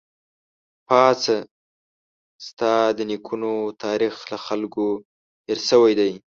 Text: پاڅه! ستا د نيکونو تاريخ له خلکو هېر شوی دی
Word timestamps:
پاڅه! 0.87 1.37
ستا 2.47 2.73
د 2.97 2.99
نيکونو 3.09 3.51
تاريخ 3.83 4.13
له 4.31 4.37
خلکو 4.45 4.85
هېر 5.47 5.59
شوی 5.69 5.93
دی 5.99 6.11